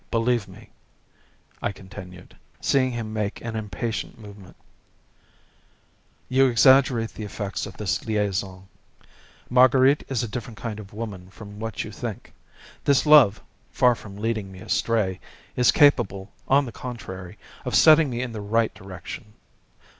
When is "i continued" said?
1.61-2.35